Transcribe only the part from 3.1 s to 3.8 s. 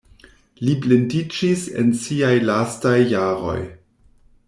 jaroj.